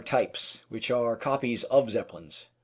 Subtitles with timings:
[0.03, 2.47] types, which are copies of Zeppelins.